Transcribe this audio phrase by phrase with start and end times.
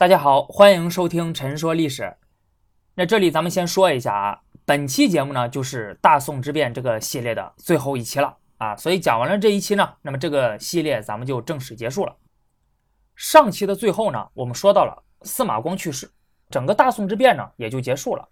[0.00, 2.04] 大家好，欢迎收听《陈说历史》。
[2.94, 12.16] 那这里咱们先说一下啊，本期节目呢就是大宋之变这个系列的最后一期了啊，所以讲完了这一期呢，那么这个系列咱们就正式结束了。
[13.14, 16.10] 上期的最后呢，我们说到了司马光去世，
[16.48, 18.26] 整个大宋之变呢也就结束了。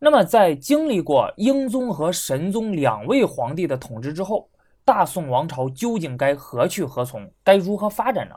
[0.00, 4.50] 那么在经历过英宗和神宗两位皇帝的统治之后，
[4.84, 7.32] 大宋王朝究竟该何去何从？
[7.44, 8.34] 该如何发展呢？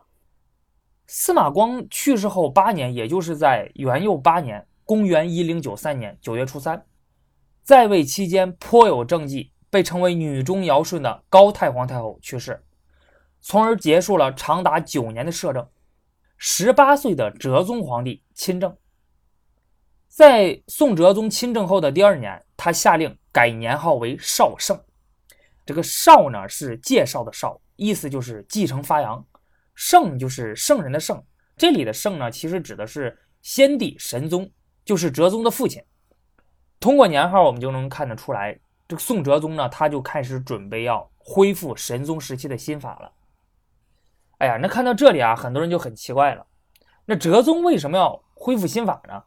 [1.05, 6.85] 司马光去世后八年，也就是在元佑八年（公元1093年）九月初三，
[7.61, 12.63] 在位期间颇有政绩，被称为“女中尧舜”的高太皇太后去世，
[13.41, 15.67] 从而结束了长达九年的摄政。
[16.37, 18.75] 十八岁的哲宗皇帝亲政，
[20.07, 24.79] 在宋哲宗亲政后的第二年，他下令改年号为绍圣。
[25.65, 29.25] 这个“绍”呢，是介绍的“绍”，意思就是继承发扬。
[29.75, 31.23] 圣就是圣人的圣，
[31.57, 34.49] 这里的圣呢，其实指的是先帝神宗，
[34.85, 35.83] 就是哲宗的父亲。
[36.79, 43.11] 通过年号，我们就能看得出来，这个宋哲宗呢，他就开始准备要恢复神宗时期的新法了。
[44.39, 46.45] 哎呀，那看到这里啊，很多人就很奇怪了，
[47.05, 49.23] 那哲宗为什么要恢复新法呢？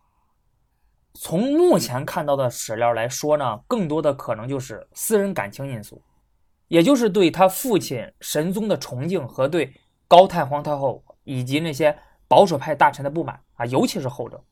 [1.15, 6.03] 从目前看到的史料来说呢，更多的可能就是私人感情因素，
[6.69, 9.75] 也就是对他父亲神宗的崇敬和对。
[10.09, 11.97] 高太皇太后以及那些
[12.29, 14.43] 保守派大臣的不满啊，尤其是后者。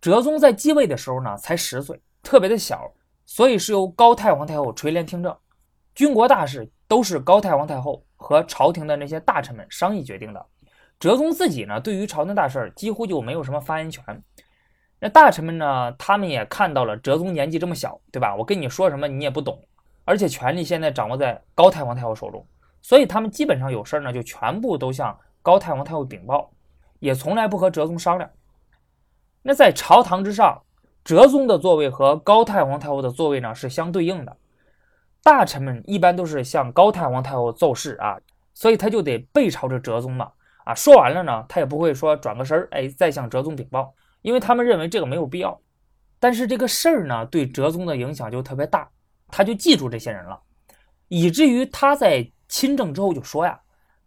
[0.00, 2.92] 哲宗在继位的时候呢，才十岁，特别的小，
[3.24, 5.34] 所以是由高太皇太后垂帘听政，
[5.94, 10.46] 军国大事都是高太皇太后和朝廷的那些大臣们商议决定的。
[10.98, 14.22] 哲宗自己呢，对于朝廷大事几乎就没有什么发言权。
[15.00, 18.34] 那大臣们呢，他们也看到了哲宗年纪这么小，对吧？
[18.36, 19.62] 我跟你说什么你也不懂，
[20.04, 22.46] 而且权力现在掌握在高太皇太后手中。
[22.84, 26.52] 所以他们基本上有事儿呢，就全部都向高太皇太后禀报，
[26.98, 28.30] 也从来不和哲宗商量。
[29.40, 30.62] 那在朝堂之上，
[31.02, 34.36] 哲宗的座位和高太皇太后的座位呢是相对应的，
[35.22, 38.18] 大臣们一般都是向高太皇太后奏事啊，
[38.52, 40.30] 所以他就得背朝着哲宗嘛。
[40.64, 45.58] 啊，说完了呢，他也不会说转个身儿，哎，再向哲宗禀报，因为他们认为这个没有必要。
[46.20, 48.86] 但是这个事儿呢，对哲宗的影响就特别大，
[49.28, 50.38] 他就记住这些人了，
[51.08, 52.30] 以至于他在。
[52.54, 53.60] 亲政之后就说呀，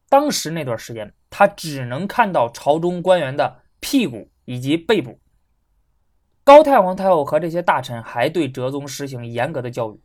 [0.07, 5.19] 当时那段时间他只能看到朝中官员的屁股以及背部。
[6.45, 9.99] 高太皇太后和这些大臣还对哲宗实行严格的教育，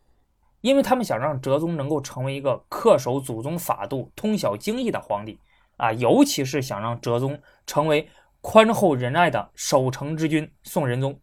[0.60, 5.38] 因为他们想让哲宗能够成为一个恪守祖宗法度、通晓经义的皇帝
[5.76, 8.08] 啊，尤其是想让哲宗成为
[8.40, 11.16] 宽厚仁爱的守成之君宋仁宗，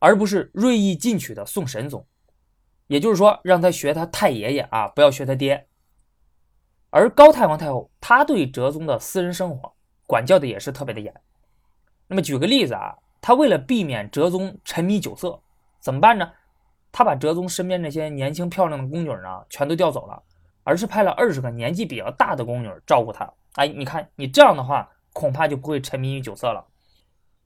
[0.00, 2.06] 而不是锐意进取的宋神宗。
[2.88, 5.66] 也就是说，让他学他太爷爷啊，不要学他爹。
[6.90, 9.72] 而高太皇太后，她对哲宗的私人生活
[10.06, 11.14] 管教的也是特别的严。
[12.06, 15.38] 那么举个例子啊，她为了避免哲宗沉迷酒色，
[15.80, 16.30] 怎么办呢？
[16.90, 20.22] 她把哲宗身边那些年轻漂亮的宫女呢，全都调走了，
[20.64, 23.30] 而是派了二十个年纪比较大的宫女照顾他。
[23.56, 26.64] 哎，你看你这样的话，恐怕就不会沉迷于酒色了。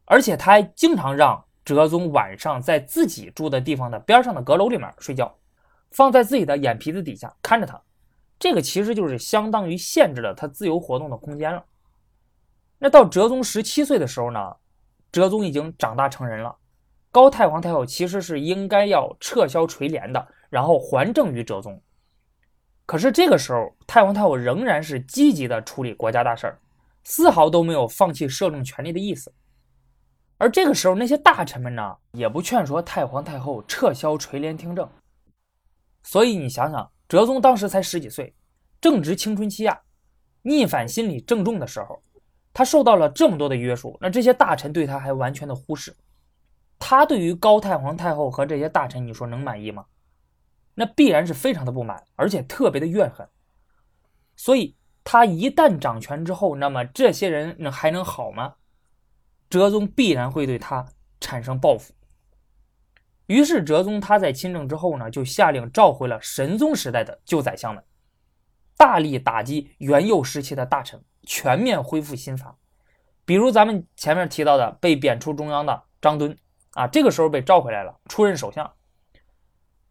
[0.04, 5.34] 而且他还经常让哲宗晚上在自己住的地方的边上的阁楼里面睡觉，
[5.90, 7.80] 放在自己的眼皮子底下看着他。
[8.42, 11.64] 这个其实就是相当于限制了他自由活动的空间了。
[12.76, 14.56] 那到哲宗十七岁的时候呢，
[15.12, 16.52] 哲宗已经长大成人了，
[17.12, 21.80] 高太皇太后其实是应该要撤销垂帘的，然后还政于哲宗。
[22.84, 26.58] 可是这个时候，太皇太后仍然是积极的处理国家大事儿，
[27.04, 29.32] 丝毫都没有放弃摄政权力的意思。
[30.38, 34.90] 而这个时候，那些大臣们呢，也不劝说太皇太后撤销垂帘听政。
[36.02, 36.90] 所以你想想。
[37.12, 38.34] 哲宗当时才十几岁，
[38.80, 39.78] 正值青春期啊，
[40.40, 42.02] 逆反心理正重的时候，
[42.54, 45.94] 他受到了这么多的约束，那这些大臣对他还完全的忽视，
[46.78, 49.84] 他对于高太皇太后和这些大臣，你说能满意吗？
[50.74, 53.28] 那必然是非常的不满，而且特别的怨恨。
[54.34, 54.74] 所以
[55.04, 58.54] 他一旦掌权之后，那么这些人还能好吗？
[59.50, 60.86] 哲宗必然会对他
[61.20, 61.92] 产生报复。
[63.26, 67.82] 于是哲宗他在亲政之后呢，就下令召回了神宗时代的旧宰相们，
[68.76, 72.56] 大力打击元佑时期的大臣，全面恢复新法。
[73.24, 76.36] 比如咱们前面提到的被贬出中央的张敦
[76.72, 78.70] 啊，这个时候被召回来了，出任首相。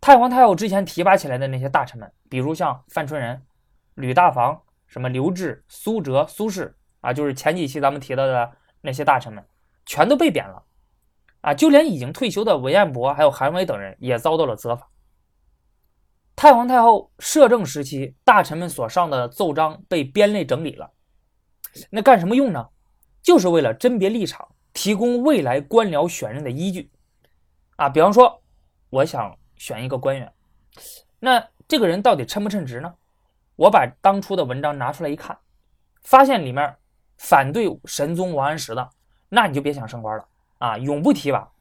[0.02, 3.42] 太皇太后之前提拔起来的那些大臣们，比如像范纯仁、
[3.96, 8.52] 吕大防、什么刘志、苏辙、苏轼啊，就是前几期咱们提到的
[8.82, 9.46] 那些大臣们，
[9.86, 10.64] 全都被贬了。
[11.42, 14.88] 啊，就连已经退休的韦彦博还有韩伟等人也遭到了责罚。
[16.36, 20.92] 太皇太后摄政时期，大臣们所上的奏章被编类整理了，
[21.90, 22.70] 那干什么用呢？
[23.22, 26.92] 就是为了甄别立场，提供未来官僚选任的依据。
[27.76, 28.42] 啊，比方说，
[28.90, 30.32] 我想选一个官员，
[31.20, 32.94] 那这个人到底称不称职呢？
[33.56, 35.38] 我把当初的文章拿出来一看，
[36.02, 36.76] 发现里面
[37.18, 38.90] 反对神宗王安石的，
[39.30, 40.26] 那你就别想升官了
[40.62, 41.52] 啊，永不提拔，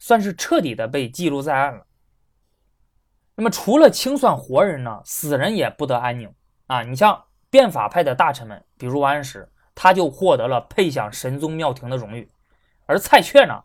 [0.00, 1.86] 算是彻底的被记录在案了。
[3.36, 6.34] 那么除了清算活人呢，死人也不得安宁
[6.66, 6.82] 啊！
[6.82, 12.26] 你像变法派的大臣们，比如王安石，他就获得了配享神宗庙庭的荣誉；
[12.86, 13.62] 而蔡确呢，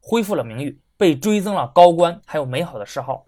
[0.00, 3.26] 恢复了名誉，被追赠了高官，还有美好的谥号；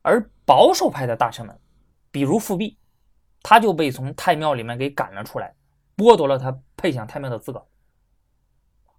[0.00, 1.60] 而保守派的大臣们，
[2.10, 2.78] 比如富弼。
[3.42, 5.54] 他就被从太庙里面给赶了出来，
[5.98, 7.62] 剥夺了他配享太庙的资格。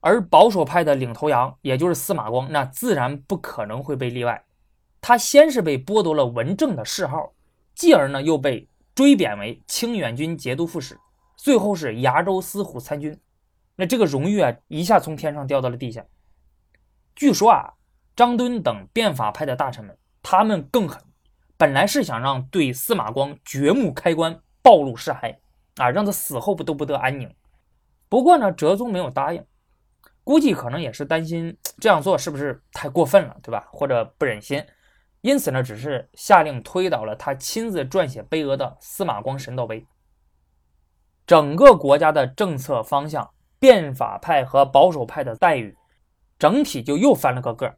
[0.05, 4.45] 而保守派的领头羊，也就是司马光，那自然不可能会被例外。
[5.01, 7.33] 他先是被剥夺了文正的谥号，
[7.73, 10.95] 继而呢又被追贬为清远军节度副使，
[11.35, 13.19] 最后是崖州司虎参军。
[13.77, 16.05] 那这个荣誉啊，一下从天上掉到了地下。
[17.15, 17.73] 据说啊，
[18.15, 21.01] 张敦等变法派的大臣们，他们更狠。
[21.57, 25.37] 本来是想让对司马光掘墓开棺，暴露尸骸，
[25.77, 27.33] 啊，让他死后不都不得安宁。
[28.07, 29.43] 不过呢，哲宗没有答应，
[30.25, 33.69] 估计可能也是担心这样做是不是太过分了，对吧？
[33.71, 34.61] 或者不忍心，
[35.21, 39.85] 因此呢，只是下令推倒了他亲自撰写碑额的司马光神道碑。
[41.27, 45.77] 整个国家的政策方向，变法派和保守派的待遇，
[46.39, 47.75] 整体就又翻了个个。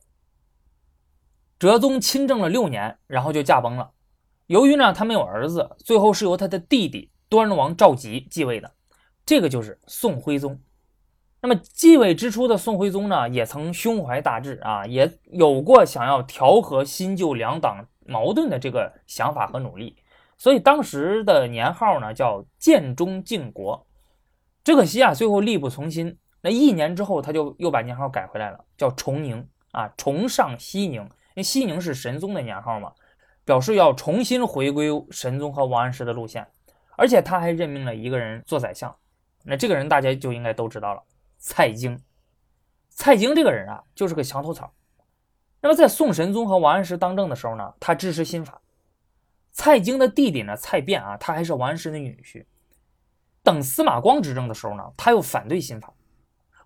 [1.59, 3.91] 哲宗亲政了六年，然后就驾崩了。
[4.45, 8.73] 由于呢，他没有儿子，最后是由他的弟弟端王赵佶继位的，
[9.25, 10.57] 这个就是宋徽宗。
[11.47, 19.95] 那么继位之初的宋徽宗呢，也曾胸怀大志啊，也有过想要调和新旧两党矛盾的这个想法和努力，
[20.37, 23.87] 所以当时的年号呢叫建中靖国。
[24.61, 26.17] 只可惜啊，最后力不从心。
[26.41, 31.09] 那一年之后，他就又把年号改回来了，叫崇宁啊，崇尚西宁。
[31.33, 32.91] 那西宁是神宗的年号嘛，
[33.45, 36.45] 表示要重新回归神宗和王安石的路线，
[36.97, 38.93] 而且他还任命了一个人做宰相，
[39.45, 41.01] 那这个人大家就应该都知道了，
[41.37, 42.01] 蔡京。
[42.89, 44.73] 蔡京这个人啊，就是个墙头草。
[45.61, 48.61] 那么在宋神宗和王安石当政的时候呢，他支持新法。
[49.51, 52.45] 蔡京的弟弟呢，蔡卞啊，他还是王安石的女婿。
[53.43, 55.93] 等司马光执政的时候呢，他又反对新法。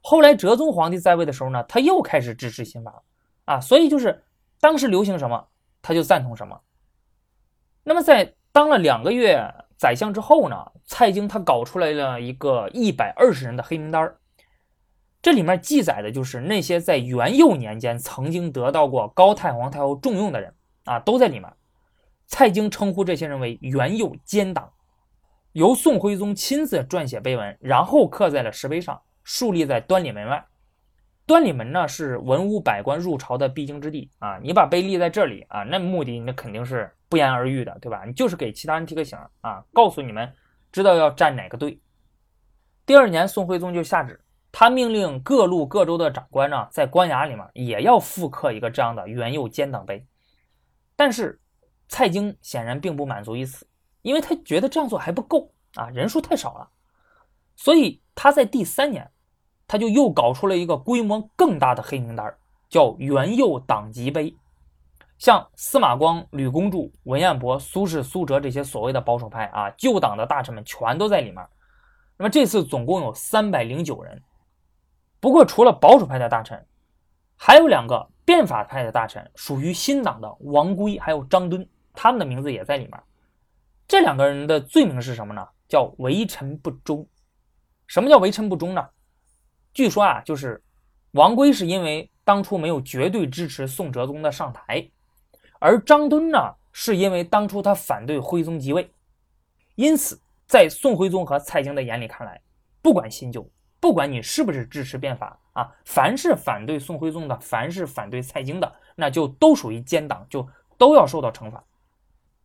[0.01, 3.03] 后来哲宗皇帝在位的时候呢，他又开始支持新法
[3.45, 4.24] 啊，所以就是。
[4.63, 5.47] 当时流行什么，
[5.81, 6.62] 他就赞同什么。
[7.83, 9.44] 那么在当了两个月
[9.75, 14.15] 宰相之后呢，蔡京他搞出来了一个一百二十人的黑名单
[15.21, 20.53] 这里面记载的就是那些在元佑年间曾经得到过高太皇太后重用的人
[20.85, 21.51] 啊，都在里面。
[22.25, 24.71] 蔡京称呼这些人为元佑奸党，
[25.51, 30.45] 由宋徽宗亲自撰写碑文，然后刻在了石碑上，竖立在端礼门外。
[31.27, 34.39] 端礼门呢是文武百官入朝的必经之地啊！
[34.41, 38.03] 你把碑立在这里啊，那目的那肯定是不言而喻的，对吧？
[38.06, 40.33] 你就是给其他人提个醒啊，告诉你们
[40.71, 41.79] 知道要站哪个队。
[42.85, 44.19] 第二年，宋徽宗就下旨，
[44.51, 50.06] 他命令各路各州的长官呢，在官衙里面也要复刻一个这样的元佑奸党碑。
[50.95, 51.39] 但是
[51.88, 53.68] 蔡京显然并不满足于此，
[54.01, 56.69] 因为他觉得这样做还不够啊，人数太少了，
[57.56, 59.09] 所以他在第三年。
[59.68, 62.36] 他就又搞出了一个规模更大的黑名单，
[62.67, 64.36] 叫元佑党籍碑。
[65.17, 71.38] 像司马光、吕公著、文彦博、苏轼、苏辙这些所谓的保守派啊，旧党的大臣们全都在里面。
[72.17, 74.22] 那么这次总共有三百零九人。
[75.21, 76.65] 不过除了保守派的大臣，
[77.37, 82.99] 还有两个变法派的大臣，属于新党的王圭还有张敦，他们的名字也在里面。
[83.87, 85.47] 这两个人的罪名是什么呢？
[85.69, 87.07] 叫为臣不忠。
[87.87, 88.85] 什么叫为臣不忠呢？
[89.73, 90.61] 据说啊，就是
[91.11, 94.89] 王圭是因为当初没有绝对支持宋哲宗的上台，
[95.59, 98.91] 而张敦呢，是因为当初他反对徽宗即位，
[99.75, 102.41] 因此在宋徽宗和蔡京的眼里看来，
[102.81, 103.47] 不管新旧，
[103.81, 110.47] 不管你是不是支持变法啊，凡是反对宋徽宗的，凡是反对蔡京的，那就都属于奸党，就
[110.77, 111.61] 都要受到惩罚。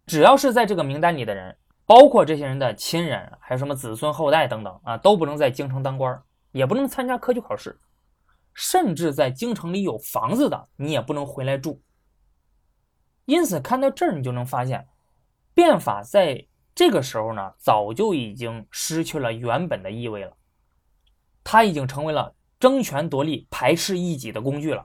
[0.06, 6.20] 只要是在这个名单里的人，包括这些人的亲人，还有什么子孙后代等等啊，都不能在京城当官。
[6.52, 7.78] 也不能参加科举考试，
[8.54, 11.82] 甚至在京城里有房子的，你也不能回来住。
[13.26, 14.88] 因此，看到这儿，你就能发现，
[15.52, 20.34] 变法在这个时候呢，早就已经失去了原本的意味了。
[21.48, 24.84] 它已经成为了争权夺利、排斥异己的工具了。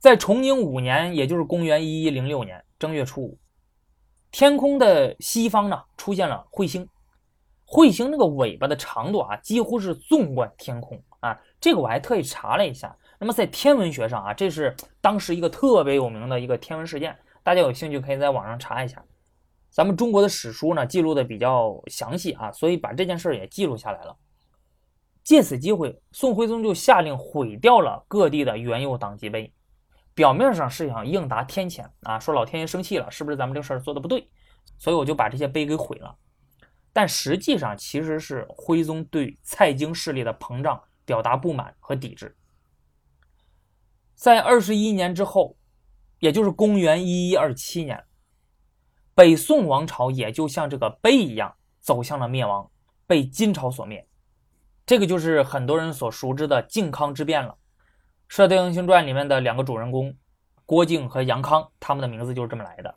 [0.00, 3.38] 在崇宁五年，也就是公元一一零六年正月初五，
[4.32, 6.84] 天空的西方呢，出现了彗星。
[7.64, 11.38] 彗星那个尾巴的长度啊，几乎是纵贯天空啊。
[11.60, 12.96] 这个我还特意查了一下。
[13.20, 19.00] 那么在天文学上啊，这是当时一个特别有名的一个天文事件，大家有兴趣可以在网上查一下。
[19.70, 24.16] 咱们中国的史书呢记录的比较详细啊，所以把这件事也记录下来了。
[25.28, 29.52] 借此机会，宋徽宗就下令毁掉了各地的原有党籍碑，
[30.14, 34.26] 表面上是想应答天谴啊，说老天爷生气了，是不是咱们这事儿做的不对，
[34.78, 36.16] 所以我就把这些碑给毁了。
[36.94, 42.34] 但实际上其实是徽宗对蔡京势力的膨胀表达不满和抵制。
[44.14, 45.58] 在二十一年之后，
[46.20, 48.02] 也就是公元一一二七年，
[49.14, 52.70] 北宋王朝也就像这个碑一样走向了灭亡，
[53.06, 54.02] 被金朝所灭。
[54.88, 57.50] 这个就是很多人所熟知的靖康之变了，
[58.26, 60.16] 《射雕英雄传》里面的两个主人公
[60.64, 62.94] 郭靖和杨康，他们的名字就是这么来的。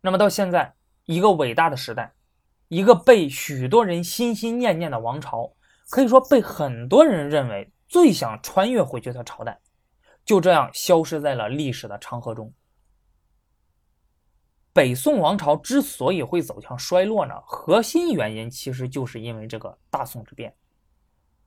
[0.00, 0.72] 那么到现在，
[1.04, 2.14] 一个伟大的时代，
[2.68, 5.52] 一个被许多人心心念念的王朝，
[5.90, 9.60] 可以说被很多人认为最想穿越回去的朝代，
[10.24, 12.50] 就这样消失在了历史的长河中。
[14.72, 20.54] 北宋王朝之所以会走向衰落呢，核心原因其实就是因为这个大宋之变。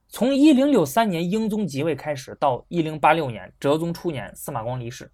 [0.09, 5.09] 从一零六三年英宗即位开始，到一零八六年哲宗初年司马光离世，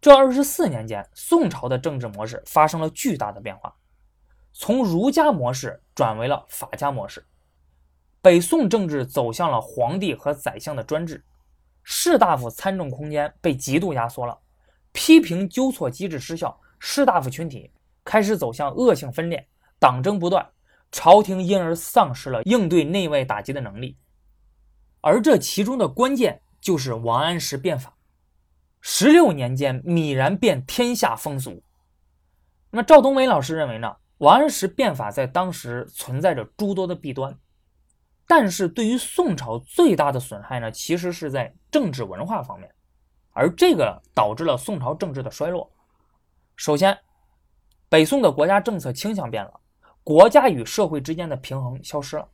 [0.00, 3.74] 这二十四年间，宋朝的政治模式发生了巨大的变化，
[4.52, 7.24] 从儒家模式转为了法家模式。
[8.20, 11.24] 北宋政治走向了皇帝和宰相的专制，
[11.84, 14.36] 士大夫参政空间被极度压缩了，
[14.90, 16.60] 批评纠错机制失效。
[16.78, 17.70] 士大夫群体
[18.04, 20.48] 开始走向恶性分裂，党争不断，
[20.90, 23.96] 朝廷因而丧失了应对内外打击的能力。
[25.00, 27.94] 而这其中的关键就是王安石变法，
[28.80, 31.62] 十六年间泯然变天下风俗。
[32.70, 33.96] 那么赵冬梅老师认为呢？
[34.18, 37.38] 王安石变法在当时存在着诸多的弊端，
[38.26, 42.68] 但是对于宋朝最大的损害呢，其实是在政治文化方面，
[43.30, 45.70] 而这个导致了宋朝政治的衰落。
[46.58, 46.98] 首先，
[47.88, 49.60] 北宋的国家政策倾向变了，
[50.02, 52.28] 国家与社会之间的平衡消失了。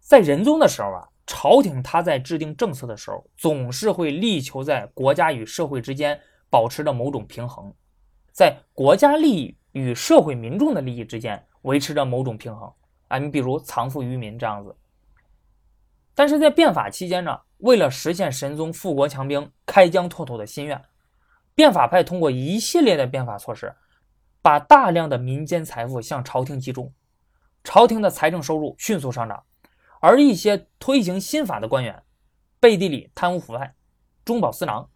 [0.00, 7.72] 在仁宗的时候啊，朝廷他在制定政策的时候，总是会力求在国家与社会之间保持着某种平衡，
[8.32, 12.70] 在国家利益与社会民众的利益之间维持着某种平衡
[13.08, 13.16] 啊。
[13.16, 14.76] 你比如藏富于民这样子。
[16.14, 20.78] 但是在变法期间呢，为了实现神宗富国强兵、开疆拓土的心愿。
[21.54, 23.74] 变法派通过一系列的变法措施，
[24.40, 26.92] 把大量的民间财富向朝廷集中，
[27.62, 29.44] 朝廷的财政收入迅速上涨，
[30.00, 32.02] 而一些推行新法的官员
[32.58, 33.74] 背地里贪污腐败、
[34.24, 34.88] 中饱私囊，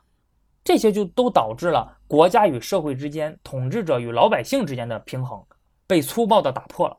[0.62, 5.44] 这些就都导致了国家与社会之间、统治者与老百姓之间的平衡
[5.87, 6.99] 被粗暴的打破了。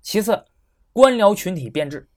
[0.00, 0.44] 其次，
[0.92, 2.08] 官僚群体变质，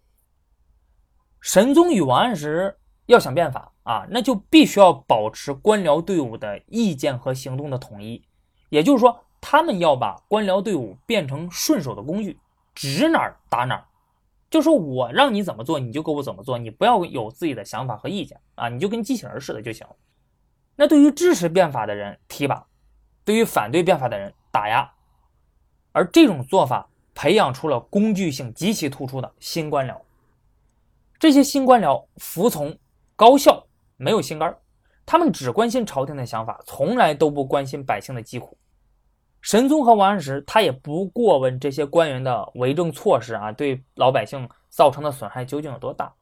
[1.42, 2.76] 神宗与王安石
[3.08, 3.73] 要想变法。
[3.84, 8.24] 啊，那就必须要保持官僚队伍的意见和行动的统一，
[8.70, 12.40] 也就是说，他们要把官僚队伍变成顺手的工具，
[12.74, 13.86] 指哪儿打哪儿，
[14.50, 19.86] 就说我让你怎么做，你就给我怎么做，你不要有自己的想法和意见啊，你就跟机器人似的就行。
[20.78, 22.66] 那对于支持变法的人提拔，
[23.26, 24.90] 对于反对变法的人打压，
[25.92, 29.98] 而这种做法培养出了工具性极其突出的新官僚，
[31.20, 32.80] 这些新官僚服从
[33.18, 33.68] 高效。
[33.98, 34.60] 没有心肝儿
[35.06, 38.58] 他们只关心朝廷的想法，从来都不关心百姓的疾苦。
[39.42, 46.14] 神宗和王安石他也不过问这些官员的为政措施啊，对老百姓造成的损害究竟有多大？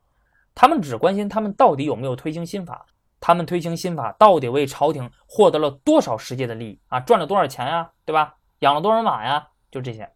[0.55, 2.83] 他们只关心他们到底有没有推行新法，
[3.19, 8.35] 他们推行新法到底为朝廷获得了多少实际的利益啊，赚了多少钱呀，对吧？
[8.59, 9.47] 养了多少马呀？
[9.69, 10.11] 就这些。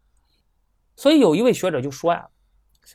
[0.96, 2.28] 所以有一位学者就说呀，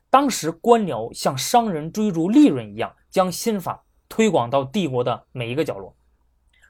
[0.10, 3.84] 当时官僚像商人追逐利润一样，将新法。
[4.12, 5.96] 推广到帝国的每一个角落，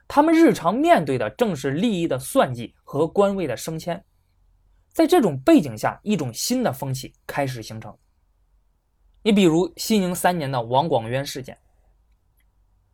[0.06, 4.04] 他们日常面对的正是利益的算计和官位的升迁。
[4.92, 7.98] 在这种背景下，一种新的风气开始形成。
[9.24, 11.58] 你比如熙宁三年的王广渊事件。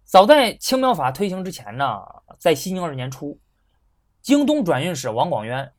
[0.04, 2.00] 早在青苗法推行之前呢，
[2.38, 3.38] 在熙宁二年初，
[4.22, 5.70] 京东转运使王广渊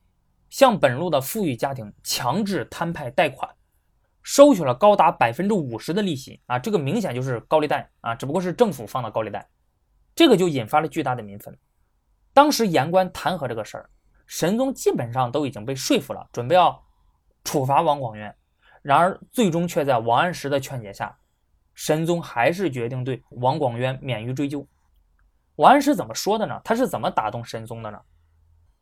[0.51, 3.49] 向本路的富裕家庭强制摊派贷款。
[4.23, 9.47] 收取了高达百分之五十的利息啊，这个明显就是高利贷啊，只不过是政府放的高利贷，
[10.13, 11.57] 这个就引发了巨大的民愤。
[12.33, 13.89] 当时言官弹劾这个事儿，
[14.27, 16.83] 神宗基本上都已经被说服了，准备要
[17.43, 18.35] 处罚王广渊。
[18.81, 21.17] 然而最终却在王安石的劝解下，
[21.73, 24.65] 神宗还是决定对王广渊免于追究。
[25.55, 26.61] 王安石怎么说的呢？
[26.63, 27.99] 他是怎么打动神宗的呢？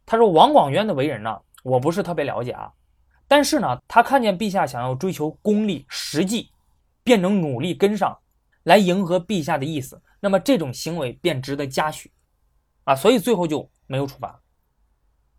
[0.05, 2.71] 他说：“王广渊的为人呢，我不是特别了解啊。”
[3.27, 6.51] 但是呢，他看见陛下想要追求功利实际，
[7.03, 8.17] 变成努力跟上
[8.63, 12.11] 来迎合陛下的意思，那么这种行为便值得嘉许
[12.85, 14.41] 啊，所以最后就没有处罚。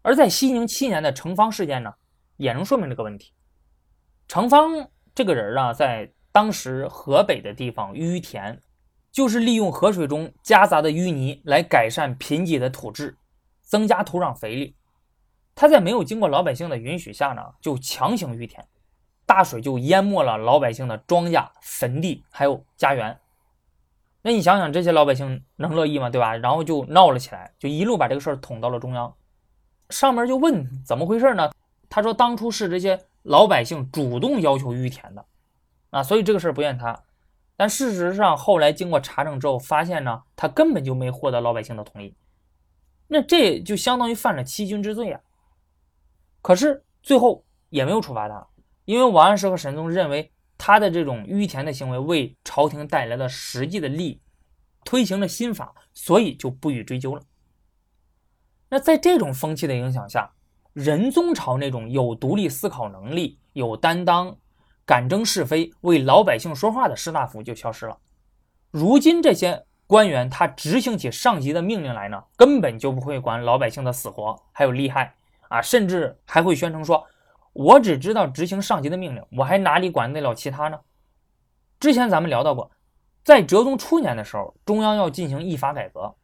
[0.02, 1.92] 而在熙宁七年的程方事件呢，
[2.37, 3.33] 也能说明这个问题。
[4.28, 8.61] 程方这个人啊，在当时河北的地方淤田，
[9.11, 13.16] 就是利用河水中夹杂的淤泥来改善贫瘠的土质，
[13.62, 14.76] 增加土壤肥力。
[15.61, 18.65] 他在没有经过老百姓的允许下呢，就强行淤田，
[19.27, 23.19] 大水就淹没了老百姓的庄稼、坟地还有家园。
[24.23, 26.09] 那你想想，这些老百姓能乐意吗？
[26.11, 26.37] 对吧？
[26.37, 29.12] 然后就闹了起来，就一路把这个事儿捅到了中央。
[29.91, 31.50] 上面就问怎么回事呢？
[31.88, 35.25] 他说当初是这些老百姓主动要求淤田的，
[35.91, 37.03] 啊，所以这个事儿不怨他。
[37.57, 42.15] 但事实上后来经过查证之后，发现呢，他根本就没获得老百姓的同意，
[43.09, 45.21] 那这就相当于犯了欺君之罪啊。
[46.40, 48.47] 可是最后也没有处罚他，
[48.85, 54.21] 因为王安石和沈宗认为他的这种淤田的行为为朝廷带来了实际的利益，
[54.85, 57.23] 推行了新法，所以就不予追究了。
[58.71, 60.33] 那在这种风气的影响下，
[60.73, 64.37] 仁宗朝那种有独立思考能力、有担当、
[64.85, 67.99] 敢争是非、为老百姓说话的士大夫就消失了。
[68.71, 75.14] 如今这些官员，他执行起上级的命令来呢，根本就不会管老百姓的死活，还有利害。
[75.49, 77.07] 啊，甚至还会宣称说
[77.52, 80.78] ：“我只知道执行上级的命令，我还哪里管得了其他呢？”
[81.81, 82.71] 之前咱们聊到过，
[83.25, 86.14] 在哲宗初年的时候，中央要进行立法改革，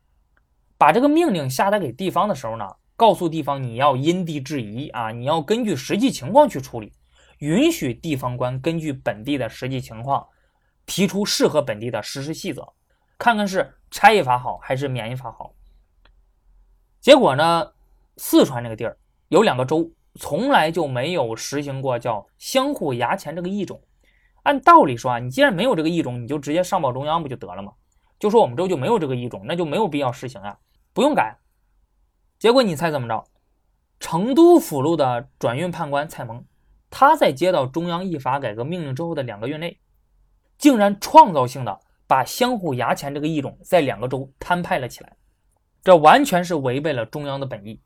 [0.76, 6.92] 把这个命令下达给地方的时候呢，告诉地方你要因地制宜啊，你要根据实际情况去处理，
[7.38, 10.26] 允许地方官根据本地的实际情况
[10.86, 12.74] 提出适合本地的实施细则，
[13.16, 15.54] 看看是差役法好还是免役法好。
[17.00, 17.72] 结果呢，
[18.16, 18.98] 四川这个地儿。
[19.28, 23.80] 有两个州从来就没有实行过叫相互衙前这个异种。
[24.44, 27.72] 按道理说啊，你既然没有这个异种，你就直接上报中央不就得了吗？
[28.18, 30.58] 就说我们州就没有这个异种，那就没有必要实行啊，
[30.92, 31.36] 不用改。
[32.38, 33.24] 结果你猜怎么着？
[34.00, 36.44] 成都府路的转运判官蔡蒙，
[36.90, 39.80] 他在接到中央依法改革命令之后的两个月内，
[40.58, 45.16] 竟然创造性的把相互衙前这个异种在两个州摊派了起来，
[45.82, 47.80] 这完全是违背了中央的本意。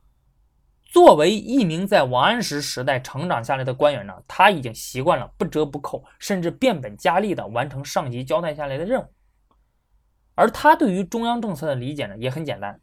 [0.89, 9.07] 作为一名在王安石时代成长下来的官员呢，他已经习惯了不折不扣，甚至变本加厉地完成上级交代下来的任务。
[10.35, 12.81] 而他对于中央政策的理解呢，也很简单。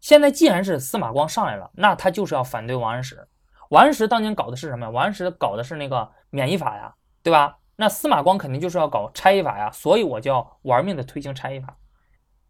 [0.00, 3.26] 现在既然是司马光上来了，那他就是要反对王安石。
[3.70, 4.90] 王安石当年搞的是什么呀？
[4.90, 7.58] 王安石搞的是那个免役法呀，对吧？
[7.74, 11.76] 那司马光肯定就是要搞差役法呀，所以我就要玩命的推行差役法。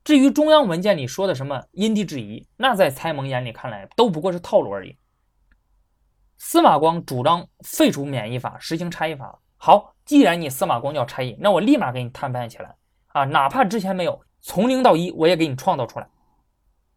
[0.05, 4.99] 至于中央文件里说的什么因地制宜，那在蔡蒙眼里看来都不过是套路而已。
[6.37, 9.41] 司马光主张废除免役法，实行差役法。
[9.57, 13.25] 好，既然你司马光叫差役，那我立马给你摊派起来啊！
[13.25, 16.07] 哪怕之前没有，从零到一，我也给你创造出来。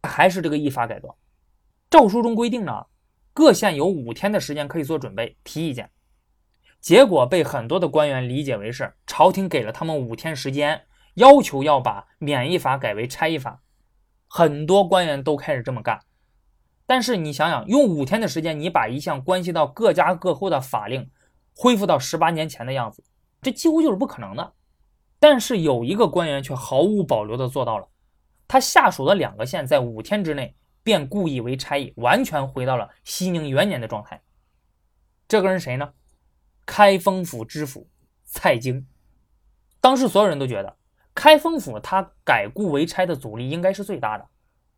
[0.02, 1.08] 还是这个议法改革，
[1.88, 2.84] 诏书中规定呢，
[3.32, 5.90] 各县有五天的时间可以做准备、提意见。
[6.78, 10.82] 结果被很多的官员理解为是朝廷给了他们五天时间。
[11.18, 13.60] 要求要把免役法改为差役法，
[14.28, 16.00] 很多官员都开始这么干。
[16.86, 21.10] 但是你想想，用五天的时间，你把一项关系到各家各户的法令
[21.54, 23.02] 恢复到十八年前的样子，
[23.42, 24.54] 这几乎就是不可能的。
[25.18, 27.88] 但是有一个官员却毫无保留地做到了，
[28.46, 30.54] 他下属的两个县在五天之内
[30.84, 34.22] 便故意为差役，完全回到了熙宁元年的状态。
[35.26, 35.92] 这个人谁呢？
[36.64, 37.88] 开封府知府
[38.24, 38.86] 蔡京。
[39.80, 40.77] 当时所有人都觉得。
[41.18, 44.24] 开封府他改故为差的阻力应该是最大的。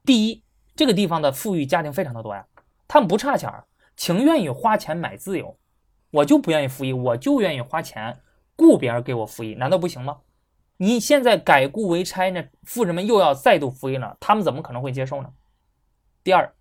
[0.07, 0.43] 第一，
[0.75, 2.47] 这个地方的富裕家庭非常的多呀，
[2.89, 5.59] 他们不差钱儿，情愿意花钱买自由。
[6.11, 8.23] 我就不愿意服役，我就愿意花钱
[8.57, 10.17] 雇别人给我服役，难道不行吗？
[10.79, 15.31] 你现在改故为差呢，富人们又要再度服役了，他们怎么可能会接受呢？
[16.25, 16.55] 第二，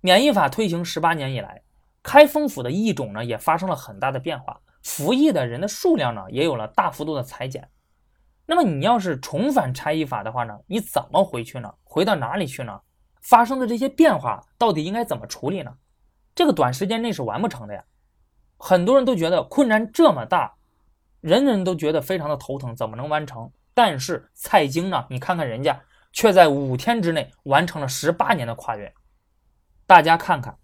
[0.00, 1.62] 免役法推行十八年以来，
[2.02, 7.68] 开封府的役种呢也发生了很大的变化，服役的人的数量呢也有了大幅度的裁减。
[8.50, 10.58] 那么你要是重返差役法的话呢？
[10.66, 11.72] 你怎么回去呢？
[11.84, 12.80] 回到哪里去呢？
[13.22, 15.72] 发生的这些变化到底应该怎么处理呢？
[16.34, 17.84] 这个短时间内是完不成的呀。
[18.56, 20.52] 很多人都觉得困难这么大，
[21.20, 23.48] 人人都觉得非常的头疼，怎么能完成？
[23.72, 25.06] 但是蔡京呢？
[25.08, 25.80] 你看看人家
[26.12, 28.92] 却在五天之内完成了十八年的跨越。
[29.86, 30.58] 大家看看，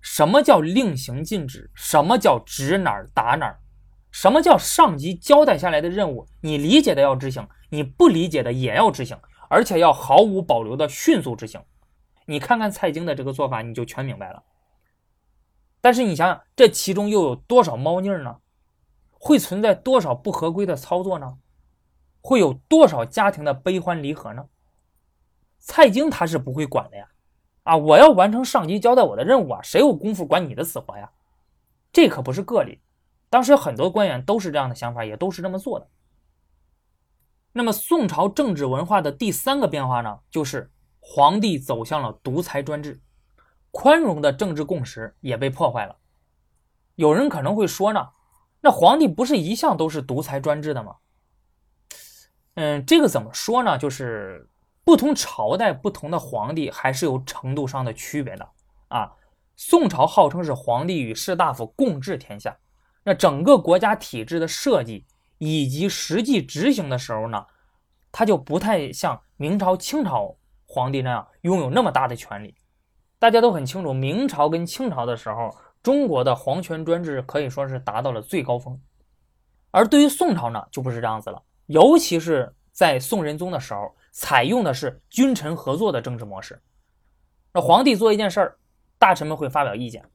[0.00, 1.72] 什么叫令行禁止？
[1.74, 3.58] 什么叫指哪儿打哪儿？
[4.10, 6.26] 什么叫上级交代下来的任务？
[6.40, 9.18] 你理解的要执行，你不理解的也要执行，
[9.48, 11.62] 而且要毫无保留的迅速执行。
[12.26, 14.42] 你看看蔡京的这个做法，你就全明白了。
[15.80, 18.36] 但是你想想，这其中又有多少猫腻呢？
[19.12, 21.38] 会存在多少不合规的操作呢？
[22.20, 24.46] 会有多少家庭的悲欢离合呢？
[25.58, 27.08] 蔡京他是不会管的呀！
[27.62, 31.10] 啊，我要完成上级交代我的任务啊，谁有功夫管你的死活呀？
[31.92, 32.80] 这可不是个例，
[33.30, 35.88] 当时很多官员都是这样的想法，也都是这么做的。
[37.52, 43.00] 那么，宋朝政治文化的第三个变化呢，就是皇帝走向了独裁专制，
[43.70, 45.96] 宽容的政治共识也被破坏了。
[46.96, 48.10] 有人可能会说呢，
[48.60, 50.96] 那皇帝不是一向都是独裁专制的吗？
[52.54, 53.78] 嗯，这个怎么说呢？
[53.78, 54.48] 就是
[54.84, 58.48] 不同朝代、不同的皇帝还是有程度上的区别的
[58.88, 59.12] 啊。
[59.56, 62.58] 宋朝号称是皇帝与士大夫共治天下，
[63.10, 65.04] 那整个国家体制的设计
[65.38, 67.44] 以及实际执行的时候呢，
[68.12, 72.54] 他就不太像明朝、清朝皇帝那样拥有那么大的权力。
[73.18, 75.50] 大家都很清楚，明朝跟清朝的时候，
[75.82, 78.80] 中国的皇权专制可以说是达到了最高峰，
[79.72, 81.42] 而对于宋朝呢，就不是这样子了。
[81.66, 86.62] 尤其是在宋仁宗的时候，采用的是君臣合作的政治模式。
[87.52, 88.56] 那皇帝做一件事儿，
[89.00, 90.08] 大臣们会发表意见，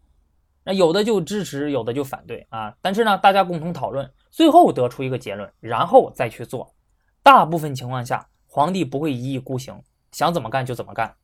[0.65, 2.75] 那有的就支持，有的就反对啊。
[2.82, 6.75] 但是呢，大家共同讨论，最后得出一个结论，然后再去做。
[7.23, 11.15] 大部分情况下，皇帝不会一意孤行，想怎么干就怎么干。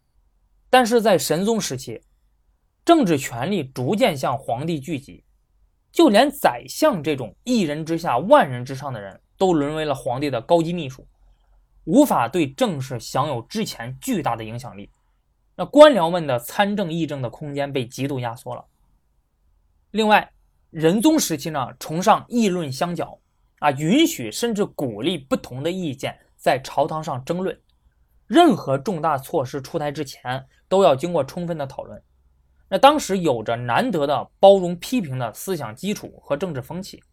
[0.70, 2.02] 但是在神宗时期，
[2.86, 5.26] 政治权力逐渐向皇帝聚集，
[5.92, 9.20] 就连宰相这种一人之下、万人之上的人。
[9.42, 11.04] 都沦为了皇帝的高级秘书，
[11.86, 14.88] 无法对政事享有之前巨大的影响力。
[15.56, 18.64] 那官僚们的参政议政的空间被极度压缩了。
[19.92, 20.32] 另外，
[20.70, 23.20] 仁宗时期呢，崇尚议论相较，
[23.60, 27.60] 啊，允许甚至鼓励不同的意见在朝堂上争论。
[28.26, 32.02] 任何重大措施出台之前，都要经过充分的讨论。
[32.70, 37.04] 那当时有着难得的包容批评的思想基础和政治风气。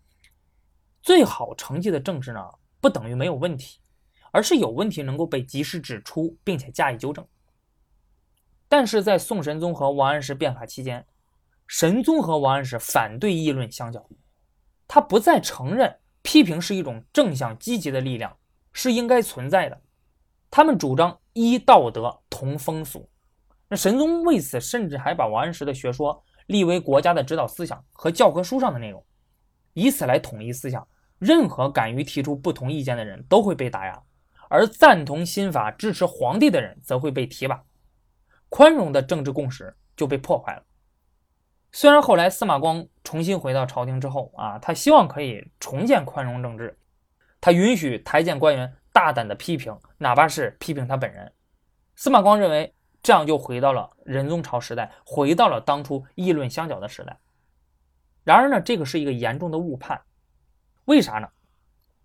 [1.03, 2.41] 最好成绩的政治呢，
[2.81, 3.81] 不等于没有问题，
[4.31, 7.27] 而是有问题能够被及时指出，并且加以纠正。
[8.69, 11.05] 但是在宋神宗和王安石变法期间，
[11.69, 14.05] 神宗和王安石反对议论相较，
[14.89, 18.35] 他不再承认批评是一种正向积极的力量，
[18.73, 19.79] 是应该存在的。
[20.51, 23.07] 他们主张依道德同风俗。
[23.69, 29.05] 那神宗为此甚至还把王安石的学说立为国家的指导思想和教科书上的内容。
[29.75, 34.03] 以此来统一思想，任何敢于提出不同意见的人都会被打压，
[34.49, 37.63] 而赞同新法、支持皇帝的人则会被提拔，
[38.49, 40.63] 宽容的政治共识就被破坏了。
[41.71, 46.79] 虽然后来司马光重新回到朝廷之后啊，他希望可以重建宽容政治，
[47.41, 51.31] 他允许台谏官员大胆的批评，哪怕是批评他本人。
[51.95, 57.19] 司马光认为这样就回到了仁宗朝时代，回到了当初议论相较的时代。
[58.25, 60.01] 然而呢，这个是一个严重的误判，
[60.87, 61.29] 为啥呢？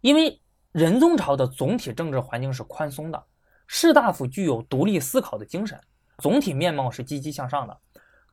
[0.02, 3.23] 因为仁宗朝的总体政治环境是宽松的，
[3.67, 5.80] 士大夫具有独立思考的精神，
[6.17, 7.80] 总体面貌是积极向上的。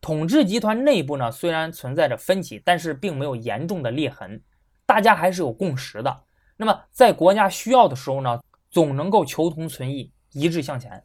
[0.00, 4.42] 统治集团内部呢，虽然存在着分歧，但是并没有严重的裂痕，
[4.86, 6.24] 大家还是有共识的。
[6.56, 11.02] 那么在国家需要的时候呢，总能够求同存异，一致向前。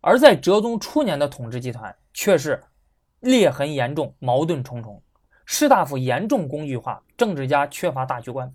[0.00, 2.62] 而在哲宗初年的统治集团却是
[3.20, 5.02] 裂痕严重，矛盾重重。
[5.44, 8.52] 士大夫严重工具化，政治家缺乏大局观，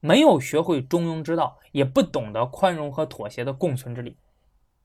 [0.00, 4.16] 没有学会中庸之道，也不懂得宽容和妥协的共存之理。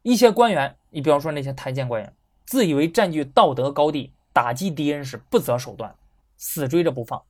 [0.02, 2.14] 一些官员，你比方说那些太监官员，
[2.50, 5.94] 自以为占据道德高地，打击敌人时不择手段，
[6.36, 7.22] 死追着不放。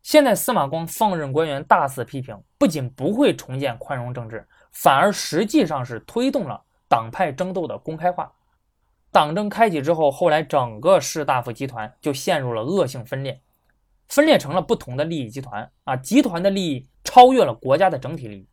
[0.00, 8.32] 现在司马光放任官员大肆批评，不仅不会重建宽容政治，反而实际上是推动了党派争斗的公开化。
[9.10, 13.40] 党争开启之后，后来整个士大夫集团就陷入了恶性分裂，
[14.06, 18.46] 分裂成了不同的利益集团啊，集团的利益超越了国家的整体利益，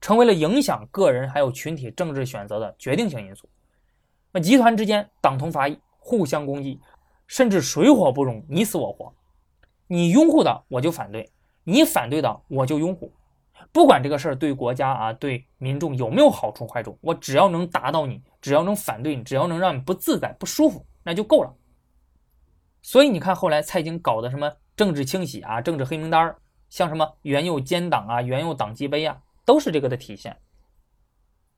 [0.00, 3.48] 成为了影响个人还有群体政治选择的决定性因素。
[4.32, 6.80] 那集团之间党同伐异，互相攻击，
[7.26, 9.14] 甚至水火不容，你死我活。
[9.86, 11.30] 你拥护的我就反对，
[11.64, 13.12] 你反对的我就拥护。
[13.72, 21.54] 不管这个事儿对国家啊、对民众有没有好处坏处，我只要能达到你，只要能反对你，只要能让你不自在、不舒服，那就够了。
[22.80, 26.36] 所以你看，后来蔡京搞的什么政治清洗啊、政治黑名单儿
[26.70, 30.36] 像什么原有奸党啊、原有党纪碑啊，都是这个的体现。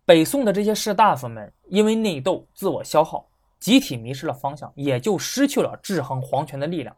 [0.04, 3.26] 北宋的这些士大夫们因为内斗、自我消耗，
[3.58, 6.94] 集体迷失了方向，也就失去了制衡皇权的力量。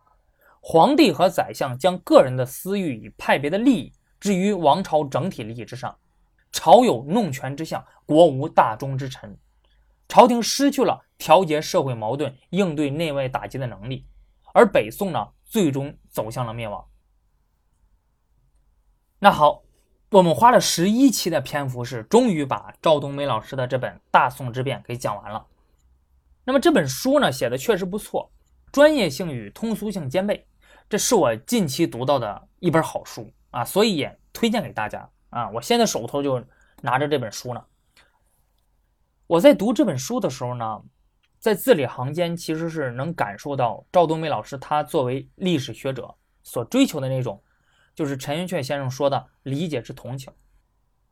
[0.61, 3.93] 皇帝和宰相将个人的私欲与派别的利益。
[4.19, 5.97] 置于王朝整体利益之上，
[6.51, 9.39] 朝有弄权之相，国无大忠之臣，
[10.09, 14.07] 朝廷失去了调节社会矛盾、应对内外打击的能力，
[14.55, 16.85] 而北宋呢，最终走向了灭亡。
[19.19, 19.63] 那好，
[20.17, 25.47] 我们花了十一期的篇幅，是终于把赵冬梅老师的这本《大宋之变》给讲完了。
[26.43, 28.31] 那么这本书呢，写的确实不错，
[28.73, 30.47] 专业性与通俗性兼备，
[30.89, 35.51] 这是我近期读到的一本好书啊，所以也推荐给大家啊。
[35.51, 36.43] 我现在手头就
[36.81, 37.63] 拿着这本书呢。
[39.27, 40.81] 我在读这本书的时候呢，
[41.39, 47.39] 在字里行间其实是能感受到赵冬梅老师他作为历史学者所追求的那种，
[47.97, 50.33] 就是陈寅恪先生说的理解之同情。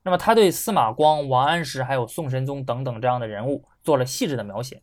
[0.04, 4.80] 那么他对司马光、王安石还有宋神宗等等这样的人物做了细致的描写。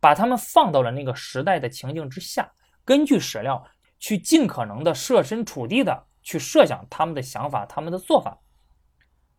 [0.00, 2.50] 把他们放到了那个时代的情境之下，
[2.84, 3.64] 根据史料
[4.00, 8.36] 去尽可能的设身处地的去设想他们的想法、他们的做法，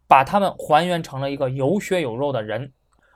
[0.08, 2.72] 把他们还原成了一个有血有肉的人，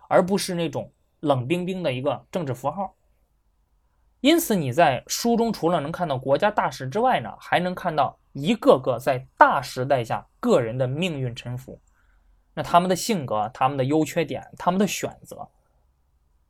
[0.10, 2.96] 而不是那种冷冰冰的一个政治符号。
[4.20, 11.82] 因此，你在书中除了能看到国家大事之外呢，还能看到一个个在大时代下个人的命运沉浮，
[12.54, 15.50] 那他们的性格、他们的优缺点、他们的选择。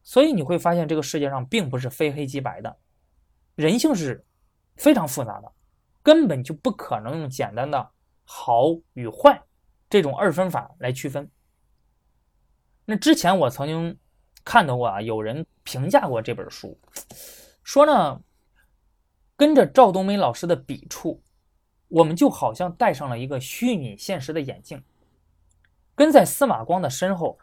[0.04, 2.78] 所以你会发现，这个世界上并不是非黑即白的，
[3.56, 4.26] 人性是
[4.76, 5.52] 非常复杂的，
[6.04, 7.90] 根本就不可能用简单的
[8.24, 9.42] 好与坏
[9.90, 11.30] 这种二分法来区分。
[12.86, 13.98] 那之前我曾经
[14.46, 16.80] 看到过啊，有人评价过这本书，
[17.64, 18.22] 说呢，
[19.36, 21.22] 跟着赵冬梅老师的笔触，
[21.88, 24.84] 我们就好像戴上了一个虚拟现实的眼镜，
[25.96, 27.40] 跟在司马光的身后，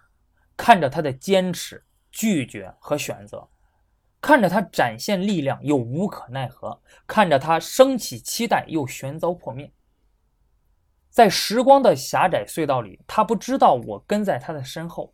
[0.57, 1.85] 看着他的坚持。
[2.16, 3.48] 拒绝和选择，
[4.20, 9.72] 看着他展现力量又无可奈何，看着他升起期待又悬遭破灭。
[11.11, 15.12] 在时光的狭窄隧道里，他不知道我跟在他的身后，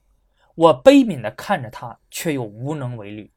[0.55, 3.33] 我悲悯地看着他，却又无能为力。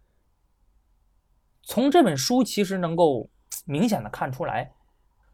[1.62, 3.30] 从这本书其实能够
[3.64, 4.74] 明显的看出来，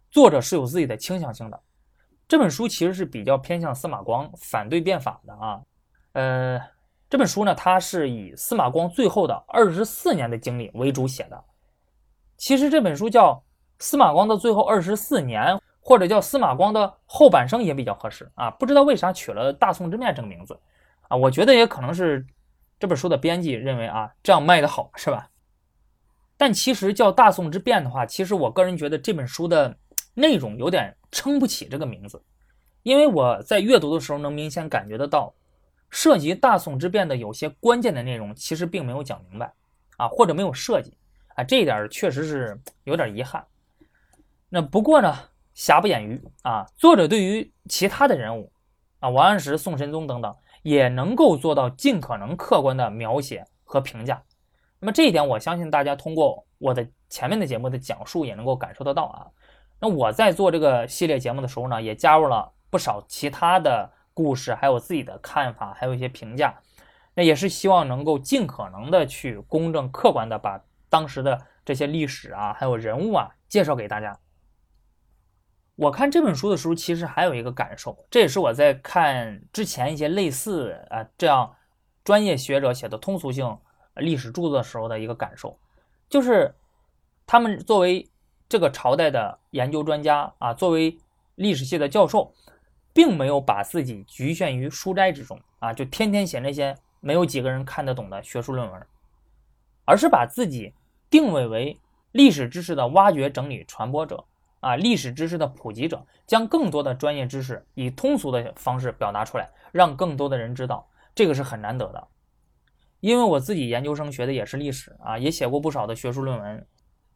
[0.10, 1.60] 作者是有自己的倾向性的。
[2.28, 5.62] 这本书其实是比较偏向司马光，反对变法的啊，
[6.14, 6.62] 呃。
[7.12, 11.44] 这本书呢，它是以司马光最后的二十四年的经历为主写的。
[12.38, 13.34] 其实这本书叫
[13.80, 15.42] 《司马光的最后二十四年》，
[15.80, 18.52] 或者叫《司马光的后半生》也比较合适啊。
[18.52, 20.60] 不知道为啥取了《大宋之变》这个名字
[21.08, 21.18] 啊？
[21.18, 22.24] 我觉得也可能是
[22.80, 25.32] 这本书的编辑认为啊，这样卖的好，是吧？
[26.38, 29.76] 但其实叫《大宋之变》的话，其实我个人觉得这本书的
[30.20, 32.22] 内容有点撑不起这个名字，
[32.84, 35.34] 因为我在阅读的时候能明显感觉得到。
[35.92, 39.52] 涉及大宋之变的有些关键的内容，其实并没有讲明白，
[39.98, 40.96] 啊，或者没有设计，
[41.36, 43.44] 啊，这一点确实是有点遗憾。
[44.50, 45.18] 那不过呢，
[45.56, 48.52] 瑕不掩瑜啊，作者对于其他的人物，
[49.00, 54.22] 啊，王安石、宋神宗等等，也能够做到尽可能客观的描写和评价。
[54.80, 59.26] 那么这一点，我相信大家通过我的前面的节目的讲述，也能够感受得到啊。
[59.80, 63.92] 那我在做这个系列节目的时候呢，也加入了不少其他的。
[64.12, 66.60] 故事还有自己的看法，还有一些评价，
[67.14, 74.20] 那也是希望能够尽可能的去公正客观的把当时的这些历史啊，还有人物啊介绍给大家。
[75.78, 81.56] 我看这本书的时候，其实还有一个感受，这也是我在看之前一些类似啊这样
[82.04, 83.58] 专业学者写的通俗性
[83.96, 85.58] 历史著作的时候的一个感受，
[86.10, 86.54] 就是
[87.26, 88.09] 他们作为
[88.50, 90.98] 这个朝代的研究专家啊，作为
[91.36, 92.34] 历史系的教授。
[92.92, 98.88] 并没有把自己局限于书斋之中啊，就天天写那些没有几个人看得懂的学术论文，
[99.86, 100.74] 而是把自己
[101.10, 101.78] 定位为
[102.12, 104.26] 历史知识的挖掘、整理、传播者
[104.60, 110.86] 啊，历史知识的普及者，将更多的专业知识以通俗的方式表达出来，让更多的人知道，
[111.16, 112.08] 这个是很难得的。
[113.00, 116.68] 因为我自己研究生学的也是历史啊，也写过不少的学术论文，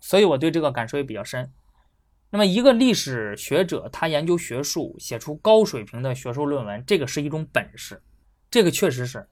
[0.04, 1.50] 所以我对这个感受也比较深。
[2.30, 8.04] 那么，一个历史学者，他研究学术，写出高水平的学术论文，这个是一种本事，
[8.52, 9.26] 这个确实是。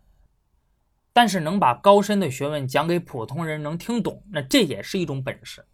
[1.11, 5.65] 但是，能把高深的学问讲给普通人能听懂，那这也是一种本事。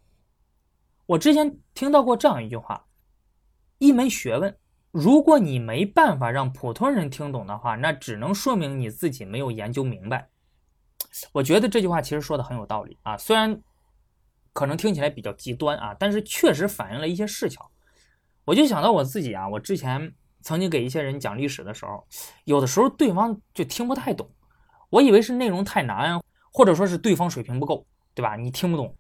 [1.06, 2.88] 我之前听到过这样一句话：
[3.78, 4.58] 一门学问，
[4.90, 10.28] 如果你没办法让普通人听懂的话，那只能说明你自己没有研究明白。
[11.34, 13.62] 我觉得这句话其实说的很有道理啊，虽然。
[14.58, 17.60] 可能听起来比较极端啊，但是确实反映了一些事情。
[18.44, 22.08] 我就想到我自己啊，我之前曾经给一些人讲历史的时候，
[22.46, 24.28] 有的时候对方就听不太懂，
[24.90, 26.20] 我以为是内容太难，
[26.52, 28.36] 或者说是对方水平不够，对吧？
[28.36, 28.96] 你听不懂。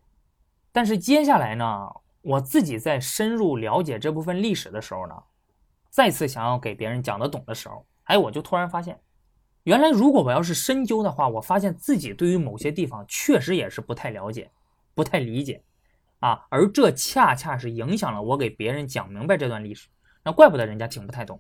[0.71, 1.89] 但是接下来呢，
[2.21, 5.15] 我自己在深入了解这部分历史的时候呢，
[5.89, 8.99] 再次想要给别人讲得懂的时候，哎，我就突然发现，
[9.63, 14.51] 原来如果我要是深究的话，我发现自己对于某些地方确实也是不太了解。
[14.97, 15.61] 不太理解，
[16.21, 19.89] 啊，而这恰恰是影响了我给别人讲明白这段历史。
[20.23, 21.39] 那怪不得人家听不太懂。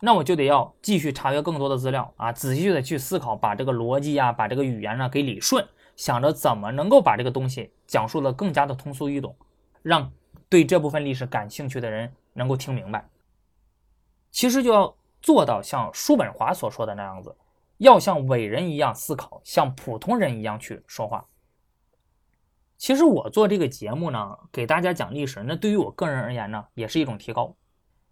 [0.00, 9.36] 那我就得要继续查阅更多的资料啊，仔细的去思考，把这个逻辑啊，把这个语言呢给理顺，想着怎么能够把这个东西讲述的更加的通俗易懂，
[9.80, 10.10] 让
[10.48, 13.08] 对这部分历史感兴趣的人能够听明白。
[14.32, 17.36] 其实就要做到像叔本华所说的那样子，
[17.76, 21.24] 要像伟人一样思考，像普通人一样去说话。
[22.78, 27.54] 其实我做这个节目呢，给大家讲历史，那对于我个人而言呢，也是一种提高。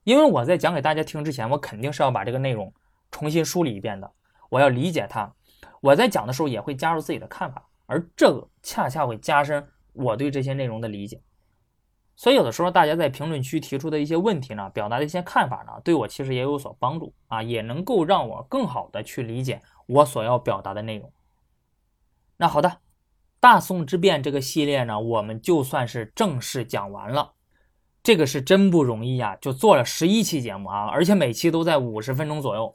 [0.03, 2.73] 因为我在讲给大家听之前，我肯定是要把这个内容
[3.11, 4.13] 重新梳理一遍的，
[4.51, 5.33] 我要理解它。
[5.81, 11.23] 我在讲的时候也会加入自己的看法，而这个恰恰会加深我对这些内容的理解。
[12.17, 21.13] 所以有的时候大家在评论区提出的一些问题呢，表达的一些看法呢，对我其实也有所帮助啊，也能够让我更好的去理解我所要表达的内容。
[22.37, 22.79] 那好的，
[23.47, 27.35] 大宋之变这个系列呢，我们就算是正式讲完了。
[28.03, 32.75] 这个是真不容易呀，就做了十一期节目啊，而且每期都在五十分钟左右。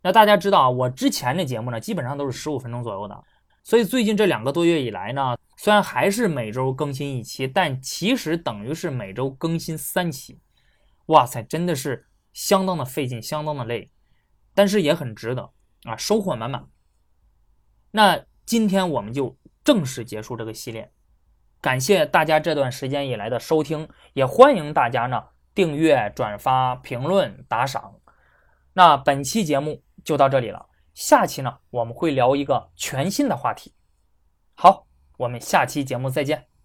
[0.00, 3.24] 那大家知道啊，我之前的节目呢，基本上都是十五分钟左右的。
[3.62, 10.40] 所以最近这两个多月以来呢，虽然还是每周更新一期，但其实等于是每周更新三期。
[11.08, 13.90] 哇塞，真的是相当的费劲，相当的累，
[14.54, 15.50] 但是也很值得
[15.82, 16.66] 啊，收获满满。
[17.90, 20.88] 那今天我们就正式结束这个系列。
[21.60, 25.20] 感谢大家这段时间以来的收听，也欢迎大家呢
[25.54, 27.92] 订阅、转发、评论、打赏。
[28.72, 33.74] 那本期节目就到这里了，下期呢我们会聊一个全新的话题。
[34.54, 36.55] 好，我们下期节目再见。